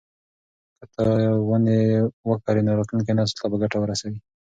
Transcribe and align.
که 0.81 0.85
ته 0.95 1.03
ونې 1.47 1.79
وکرې 2.29 2.61
نو 2.67 2.71
راتلونکي 2.79 3.13
نسل 3.17 3.35
ته 3.41 3.45
به 3.51 3.57
ګټه 3.63 3.77
ورسوي. 3.79 4.19